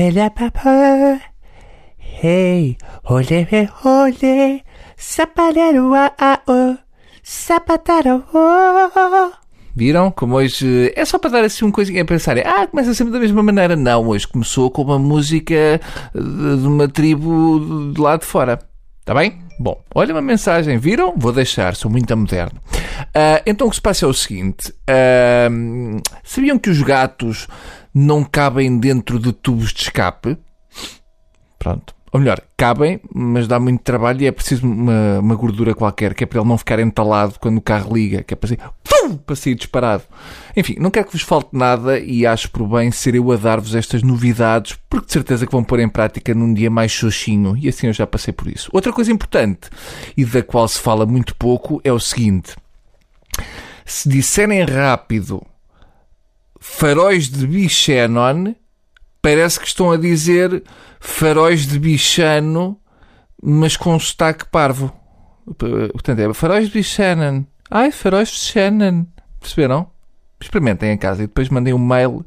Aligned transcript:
Hela 0.00 0.30
papa. 0.30 1.20
Hey, 1.98 2.78
ole 3.04 3.46
he 3.52 3.68
ole. 3.84 4.64
Sapadero 4.96 5.92
a 5.94 6.10
a 6.18 6.40
o. 6.50 6.78
Sapataro 7.22 8.24
o. 8.32 9.32
Viram? 9.76 10.10
Como 10.10 10.36
hoje 10.36 10.90
é 10.96 11.04
só 11.04 11.18
para 11.18 11.28
dar 11.28 11.44
assim 11.44 11.66
um 11.66 11.70
coisinha 11.70 12.00
a 12.00 12.06
pensar. 12.06 12.38
Ah, 12.38 12.66
começa 12.66 12.94
sempre 12.94 13.12
da 13.12 13.20
mesma 13.20 13.42
maneira. 13.42 13.76
Não, 13.76 14.08
hoje 14.08 14.26
começou 14.26 14.70
com 14.70 14.80
uma 14.80 14.98
música 14.98 15.78
de 16.14 16.66
uma 16.66 16.88
tribo 16.88 17.92
de 17.92 18.00
lá 18.00 18.16
de 18.16 18.24
fora. 18.24 18.58
Está 19.00 19.12
bem? 19.12 19.38
Bom, 19.58 19.84
olha 19.94 20.14
uma 20.14 20.22
mensagem. 20.22 20.78
Viram? 20.78 21.12
Vou 21.14 21.30
deixar, 21.30 21.76
sou 21.76 21.90
muito 21.90 22.16
moderno. 22.16 22.58
Uh, 23.08 23.42
então 23.44 23.66
o 23.66 23.70
que 23.70 23.76
se 23.76 23.82
passa 23.82 24.06
é 24.06 24.08
o 24.08 24.14
seguinte: 24.14 24.70
uh, 24.70 26.00
sabiam 26.24 26.58
que 26.58 26.70
os 26.70 26.80
gatos 26.80 27.46
não 27.94 28.24
cabem 28.24 28.78
dentro 28.78 29.18
de 29.18 29.32
tubos 29.32 29.72
de 29.72 29.82
escape? 29.82 30.36
Pronto. 31.58 31.94
Ou 32.12 32.18
melhor, 32.18 32.40
cabem, 32.56 33.00
mas 33.14 33.46
dá 33.46 33.60
muito 33.60 33.82
trabalho 33.82 34.22
e 34.22 34.26
é 34.26 34.32
preciso 34.32 34.66
uma, 34.66 35.20
uma 35.20 35.34
gordura 35.36 35.74
qualquer, 35.74 36.12
que 36.12 36.24
é 36.24 36.26
para 36.26 36.40
ele 36.40 36.48
não 36.48 36.58
ficar 36.58 36.80
entalado 36.80 37.38
quando 37.38 37.58
o 37.58 37.62
carro 37.62 37.94
liga, 37.94 38.24
que 38.24 38.34
é 38.34 38.36
para 38.36 38.48
sair, 38.48 38.58
pum, 38.82 39.16
para 39.16 39.36
sair 39.36 39.54
disparado. 39.54 40.02
Enfim, 40.56 40.74
não 40.80 40.90
quero 40.90 41.06
que 41.06 41.12
vos 41.12 41.22
falte 41.22 41.50
nada 41.52 42.00
e 42.00 42.26
acho 42.26 42.50
por 42.50 42.66
bem 42.66 42.90
ser 42.90 43.14
eu 43.14 43.30
a 43.30 43.36
dar-vos 43.36 43.76
estas 43.76 44.02
novidades, 44.02 44.76
porque 44.88 45.06
de 45.06 45.12
certeza 45.12 45.46
que 45.46 45.52
vão 45.52 45.62
pôr 45.62 45.78
em 45.78 45.88
prática 45.88 46.34
num 46.34 46.52
dia 46.52 46.68
mais 46.68 46.90
xoxinho, 46.90 47.56
e 47.56 47.68
assim 47.68 47.86
eu 47.86 47.92
já 47.92 48.08
passei 48.08 48.32
por 48.32 48.48
isso. 48.48 48.68
Outra 48.72 48.92
coisa 48.92 49.12
importante, 49.12 49.70
e 50.16 50.24
da 50.24 50.42
qual 50.42 50.66
se 50.66 50.80
fala 50.80 51.06
muito 51.06 51.36
pouco, 51.36 51.80
é 51.84 51.92
o 51.92 52.00
seguinte. 52.00 52.56
Se 53.84 54.08
disserem 54.08 54.64
rápido 54.64 55.46
faróis 56.60 57.28
de 57.28 57.46
Bichenon, 57.46 58.54
parece 59.20 59.58
que 59.58 59.66
estão 59.66 59.90
a 59.90 59.96
dizer 59.96 60.62
faróis 61.00 61.66
de 61.66 61.78
bichano, 61.78 62.78
mas 63.42 63.76
com 63.76 63.98
sotaque 63.98 64.44
parvo. 64.46 64.92
Portanto, 65.92 66.18
é 66.20 66.34
faróis 66.34 66.68
de 66.68 66.74
bichanan. 66.74 67.46
Ai, 67.70 67.90
faróis 67.90 68.28
de 68.28 68.36
Shannon. 68.36 69.06
Perceberam? 69.40 69.88
Experimentem 70.40 70.92
em 70.92 70.98
casa 70.98 71.22
e 71.22 71.26
depois 71.26 71.48
mandem 71.48 71.72
um 71.72 71.78
mail 71.78 72.24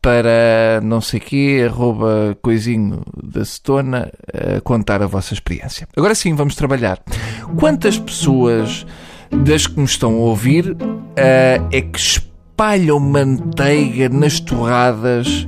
para 0.00 0.80
não 0.82 1.00
sei 1.00 1.18
quê, 1.18 1.66
arroba 1.68 2.36
coisinho 2.40 3.02
da 3.22 3.44
Setona, 3.44 4.10
a 4.32 4.60
contar 4.60 5.02
a 5.02 5.06
vossa 5.06 5.34
experiência. 5.34 5.88
Agora 5.96 6.14
sim, 6.14 6.34
vamos 6.34 6.54
trabalhar. 6.54 7.02
Quantas 7.56 7.98
pessoas 7.98 8.86
das 9.44 9.66
que 9.66 9.78
me 9.78 9.84
estão 9.84 10.14
a 10.14 10.18
ouvir 10.18 10.70
uh, 10.70 11.68
é 11.72 11.82
que 11.82 11.98
espalham 12.58 12.98
manteiga 12.98 14.08
nas 14.08 14.40
torradas 14.40 15.46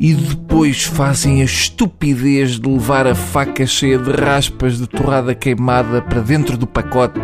e 0.00 0.12
depois 0.14 0.82
fazem 0.82 1.40
a 1.40 1.44
estupidez 1.44 2.58
de 2.58 2.68
levar 2.68 3.06
a 3.06 3.14
faca 3.14 3.64
cheia 3.64 3.96
de 3.96 4.10
raspas 4.10 4.78
de 4.78 4.88
torrada 4.88 5.32
queimada 5.32 6.02
para 6.02 6.20
dentro 6.20 6.56
do 6.56 6.66
pacote 6.66 7.20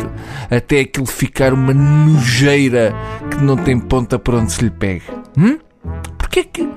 até 0.49 0.79
aquilo 0.79 1.05
ficar 1.05 1.53
uma 1.53 1.73
nojeira 1.73 2.95
que 3.29 3.43
não 3.43 3.57
tem 3.57 3.77
ponta 3.77 4.17
por 4.17 4.33
onde 4.33 4.53
se 4.53 4.63
lhe 4.63 4.71
pega. 4.71 5.03
Hum? 5.37 5.59
Porquê 6.17 6.45
que 6.45 6.69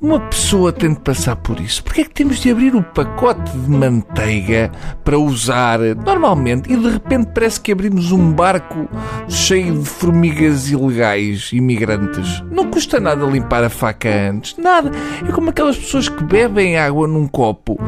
uma 0.00 0.18
pessoa 0.18 0.72
tem 0.72 0.94
de 0.94 1.00
passar 1.00 1.36
por 1.36 1.60
isso. 1.60 1.84
Porquê 1.84 2.00
é 2.00 2.04
que 2.04 2.10
temos 2.10 2.38
de 2.38 2.50
abrir 2.50 2.74
o 2.74 2.82
pacote 2.82 3.50
de 3.50 3.70
manteiga 3.70 4.72
para 5.04 5.18
usar 5.18 5.78
normalmente 5.78 6.72
e 6.72 6.76
de 6.76 6.88
repente 6.88 7.30
parece 7.34 7.60
que 7.60 7.70
abrimos 7.70 8.10
um 8.10 8.32
barco 8.32 8.88
cheio 9.28 9.78
de 9.78 9.84
formigas 9.84 10.70
ilegais, 10.70 11.50
imigrantes? 11.52 12.42
Não 12.50 12.70
custa 12.70 12.98
nada 12.98 13.26
limpar 13.26 13.62
a 13.62 13.68
faca 13.68 14.08
antes, 14.30 14.56
nada. 14.56 14.90
É 15.26 15.30
como 15.32 15.50
aquelas 15.50 15.76
pessoas 15.76 16.08
que 16.08 16.24
bebem 16.24 16.78
água 16.78 17.06
num 17.06 17.26
copo 17.26 17.78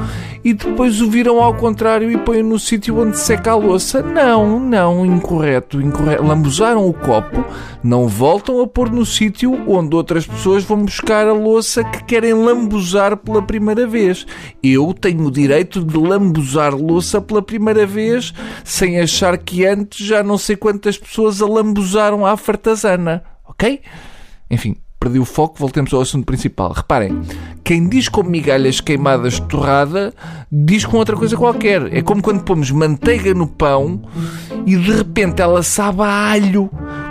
e 0.45 0.53
depois 0.53 1.01
o 1.01 1.09
viram 1.09 1.41
ao 1.41 1.55
contrário 1.55 2.11
e 2.11 2.19
põem 2.19 2.43
no 2.43 2.59
sítio 2.59 3.01
onde 3.01 3.19
seca 3.19 3.53
a 3.53 3.57
louça. 3.57 4.03
Não, 4.03 4.61
não, 4.61 5.07
incorreto, 5.07 5.81
incorreto. 5.81 6.23
Lambuzaram 6.23 6.87
o 6.87 6.93
copo, 6.93 7.43
não 7.83 8.07
voltam 8.07 8.61
a 8.61 8.67
pôr 8.67 8.91
no 8.91 9.07
sítio 9.07 9.59
onde 9.67 9.97
outras 9.97 10.27
pessoas 10.27 10.63
vão 10.63 10.85
buscar 10.85 11.27
a 11.27 11.33
louça 11.33 11.83
que 11.83 12.02
querem 12.07 12.35
lambuzar 12.35 13.17
pela 13.17 13.43
primeira 13.43 13.87
vez. 13.87 14.27
Eu 14.63 14.93
tenho 14.93 15.27
o 15.27 15.31
direito 15.31 15.85
de 15.85 15.97
lambuzar 15.97 16.75
louça 16.75 17.21
pela 17.21 17.43
primeira 17.43 17.87
vez 17.87 18.33
sem 18.65 19.01
achar 19.01 19.39
que 19.39 19.65
antes 19.67 20.07
já 20.07 20.23
não 20.23 20.39
sei 20.39 20.57
quantas 20.57 20.99
pessoas 20.99 21.41
a 21.41 21.47
lambuzaram 21.47 22.27
à 22.27 22.37
fartazana. 22.37 23.23
Ok? 23.49 23.81
Enfim, 24.51 24.77
perdi 25.03 25.19
o 25.19 25.25
foco, 25.25 25.59
voltemos 25.59 25.93
ao 25.93 26.01
assunto 26.01 26.25
principal. 26.25 26.73
Reparem, 26.73 27.21
quem 27.65 27.89
diz 27.89 28.09
com 28.09 28.23
migalhas 28.23 28.81
queimadas 28.81 29.41
torrada, 29.41 30.15
diz 30.51 30.85
com 30.85 30.97
outra 30.97 31.17
coisa 31.17 31.37
qualquer. 31.37 31.93
É 31.93 32.03
como 32.03 32.23
quando 32.23 32.45
pomos 32.45 32.71
manteiga 32.71 33.35
no 33.35 33.47
pão 33.47 34.03
e 34.65 34.77
de 34.77 34.93
repente 34.93 35.43
ela 35.43 35.63
sabe 35.63 36.03
a 36.03 36.31
alho 36.31 36.71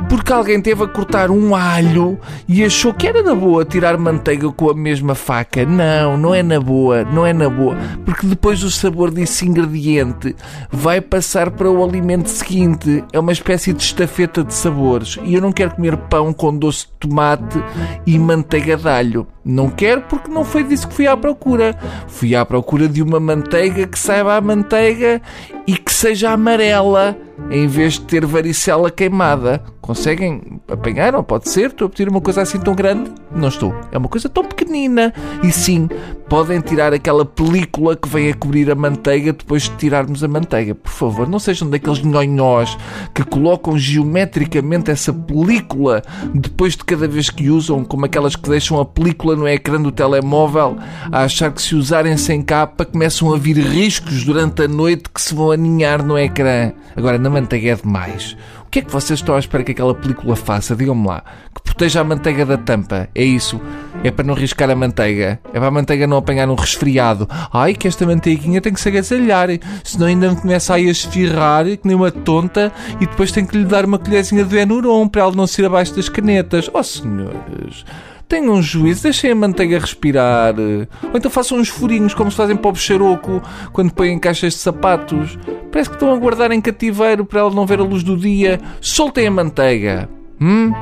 porque 0.10 0.34
alguém 0.34 0.62
teve 0.62 0.84
a 0.84 0.88
cortar 0.88 1.32
um 1.32 1.56
alho 1.56 2.20
e 2.48 2.64
achou 2.64 2.94
que 2.94 3.08
era 3.08 3.22
na 3.24 3.34
boa 3.34 3.66
tirar 3.66 3.98
manteiga 3.98 4.52
com 4.52 4.70
a 4.70 4.74
mesma 4.74 5.16
faca. 5.16 5.66
Não, 5.66 6.18
não 6.18 6.34
é 6.34 6.44
na 6.44 6.60
boa, 6.60 7.04
não 7.04 7.26
é 7.26 7.34
na 7.34 7.50
boa, 7.50 7.76
porque 8.06 8.28
depois 8.28 8.64
o 8.64 8.72
sabor 8.72 9.12
desse 9.12 9.48
ingrediente 9.48 10.36
vai 10.72 11.02
passar 11.02 11.52
para 11.52 11.70
o 11.70 11.84
alimento 11.84 12.30
seguinte. 12.30 13.04
É 13.12 13.20
uma 13.20 13.32
espécie 13.32 13.74
de 13.74 13.84
estafeta 13.84 14.44
de 14.44 14.54
sabores. 14.54 15.18
E 15.24 15.36
eu 15.36 15.42
não 15.42 15.52
quero 15.52 15.76
comer 15.76 15.98
pão 15.98 16.34
com 16.34 16.56
doce 16.56 16.86
de 16.86 16.94
tomate 17.00 17.64
e 18.06 18.18
manteiga 18.18 18.78
de 18.78 18.88
alho. 18.88 19.28
Não 19.44 19.70
quero 19.70 20.02
porque 20.02 20.30
não 20.30 20.46
foi 20.46 20.64
disso 20.64 20.88
que 20.88 20.94
fui 20.94 21.08
à 21.08 21.18
procura. 21.18 21.76
Fui 22.08 22.36
à 22.36 22.46
procura 22.46 22.88
de 22.88 23.02
uma 23.02 23.20
manteiga 23.20 23.88
que 23.88 23.98
saiba 23.98 24.36
a 24.36 24.42
manteiga 24.42 25.22
e 25.66 25.76
que 25.76 25.92
seja 25.92 26.32
amarela 26.32 27.18
em 27.50 27.68
vez 27.68 27.94
de 27.94 28.02
ter 28.02 28.26
varicela 28.26 28.92
queimada. 28.92 29.64
Conseguem 29.82 30.62
apanhar? 30.68 31.16
Ou 31.16 31.24
pode 31.24 31.50
ser? 31.50 31.68
Estou 31.68 31.88
a 31.88 31.90
pedir 31.90 32.10
uma 32.10 32.22
coisa 32.22 32.42
assim 32.42 32.60
tão 32.60 32.76
grande? 32.76 33.12
Não 33.34 33.48
estou. 33.48 33.74
É 33.92 33.98
uma 33.98 34.10
coisa 34.10 34.28
tão 34.28 34.44
pequenina. 34.44 35.14
E 35.42 35.52
sim, 35.52 35.88
podem 36.28 36.60
tirar 36.60 36.94
aquela 36.94 37.26
película 37.26 37.96
que 37.96 38.08
vem 38.08 38.30
a 38.30 38.34
cobrir 38.34 38.70
a 38.70 38.76
manteiga 38.76 39.34
depois 39.34 39.64
de 39.64 39.72
tirarmos 39.72 40.24
a 40.24 40.28
manteiga. 40.28 40.76
Por 40.76 40.92
favor, 40.92 41.28
não 41.28 41.40
sejam 41.40 41.70
daqueles 41.70 42.02
nhonhós 42.04 42.78
que 43.14 43.24
colocam 43.24 43.78
geometricamente 43.78 44.92
essa 44.92 45.14
película 45.14 46.02
depois 46.34 46.76
de 46.76 46.84
cada 46.84 47.08
vez 47.08 47.30
que 47.30 47.50
usam, 47.50 47.84
como 47.84 48.06
aquelas 48.06 48.36
que 48.36 48.50
deixam 48.50 48.80
a 48.80 48.86
película 48.86 49.36
no 49.36 49.48
ecrã 49.48 49.82
do 49.82 49.92
telemóvel, 49.92 50.78
a 51.12 51.24
achar 51.24 51.52
que 51.52 51.62
se 51.62 51.76
usarem 51.76 52.18
sem 52.18 52.42
capa 52.42 52.86
começam 52.86 53.34
a 53.34 53.38
vir 53.38 53.58
riscos 53.58 54.24
durante 54.24 54.64
a 54.64 54.68
noite 54.68 55.10
que 55.14 55.22
se 55.22 55.34
vão 55.34 55.52
aninhar 55.52 56.04
no 56.04 56.18
ecrã. 56.18 56.74
Agora, 56.96 57.18
na 57.18 57.30
manteiga 57.30 57.72
é 57.72 57.76
demais. 57.76 58.36
O 58.66 58.72
que 58.72 58.80
é 58.80 58.82
que 58.82 58.92
vocês 58.92 59.20
estão 59.20 59.36
à 59.36 59.40
espera 59.40 59.66
que 59.66 59.74
aquela 59.74 59.94
película 59.94 60.34
faça? 60.36 60.74
Digam-me 60.76 61.08
lá. 61.08 61.24
Proteja 61.72 62.02
a 62.02 62.04
manteiga 62.04 62.46
da 62.46 62.58
tampa. 62.58 63.08
É 63.16 63.24
isso. 63.24 63.60
É 64.04 64.12
para 64.12 64.26
não 64.26 64.34
riscar 64.34 64.70
a 64.70 64.76
manteiga. 64.76 65.40
É 65.54 65.58
para 65.58 65.68
a 65.68 65.72
manteiga 65.72 66.06
não 66.06 66.18
apanhar 66.18 66.50
um 66.50 66.54
resfriado. 66.54 67.28
Ai, 67.52 67.74
que 67.74 67.88
esta 67.88 68.06
manteiguinha 68.06 68.60
tem 68.60 68.74
que 68.74 68.82
se 68.82 68.90
agasalhar. 68.90 69.48
Senão 69.82 70.08
ainda 70.08 70.36
começa 70.36 70.74
aí 70.74 70.90
a 70.90 70.92
esfirrar, 70.92 71.66
que 71.66 71.88
nem 71.88 71.96
uma 71.96 72.12
tonta, 72.12 72.74
e 73.00 73.08
depois 73.08 73.32
tem 73.32 73.46
que 73.46 73.58
lhe 73.58 73.64
dar 73.64 73.86
uma 73.86 73.98
colherzinha 73.98 74.44
de 74.44 74.58
Enuron 74.58 75.08
para 75.08 75.22
ela 75.22 75.32
não 75.32 75.48
se 75.48 75.62
ir 75.62 75.66
abaixo 75.66 75.96
das 75.96 76.10
canetas. 76.10 76.70
Oh, 76.74 76.84
senhores. 76.84 77.86
Tenham 78.28 78.54
um 78.56 78.62
juízo, 78.62 79.04
deixem 79.04 79.32
a 79.32 79.36
manteiga 79.36 79.80
respirar. 79.80 80.54
Ou 80.60 81.16
então 81.16 81.32
façam 81.32 81.58
uns 81.58 81.70
furinhos 81.70 82.14
como 82.14 82.30
se 82.30 82.38
fazem 82.38 82.58
para 82.58 82.70
o 82.70 82.74
bicharoco 82.74 83.42
quando 83.72 83.94
põem 83.94 84.20
caixas 84.20 84.54
de 84.54 84.60
sapatos. 84.60 85.40
Parece 85.72 85.90
que 85.90 85.96
estão 85.96 86.14
a 86.14 86.18
guardar 86.18 86.52
em 86.52 86.60
cativeiro 86.60 87.24
para 87.26 87.40
ela 87.40 87.52
não 87.52 87.66
ver 87.66 87.80
a 87.80 87.84
luz 87.84 88.04
do 88.04 88.18
dia. 88.18 88.60
Soltem 88.82 89.26
a 89.26 89.32
manteiga. 89.32 90.10
Hum? 90.40 90.74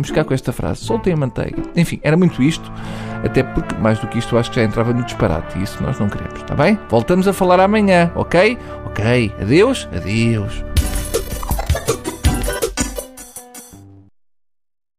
Vamos 0.00 0.08
ficar 0.08 0.24
com 0.24 0.32
esta 0.32 0.50
frase. 0.50 0.80
Soltem 0.80 1.12
a 1.12 1.16
manteiga. 1.16 1.62
Enfim, 1.76 2.00
era 2.02 2.16
muito 2.16 2.42
isto. 2.42 2.72
Até 3.22 3.42
porque, 3.42 3.74
mais 3.74 3.98
do 3.98 4.06
que 4.06 4.18
isto, 4.18 4.34
eu 4.34 4.38
acho 4.38 4.48
que 4.48 4.56
já 4.56 4.64
entrava 4.64 4.94
no 4.94 5.02
disparate. 5.02 5.58
E 5.58 5.62
isso 5.62 5.82
nós 5.82 5.98
não 6.00 6.08
queremos, 6.08 6.40
está 6.40 6.54
bem? 6.54 6.78
Voltamos 6.88 7.28
a 7.28 7.34
falar 7.34 7.60
amanhã, 7.60 8.10
ok? 8.14 8.56
Ok. 8.86 9.34
Adeus. 9.38 9.86
Adeus. 9.94 10.64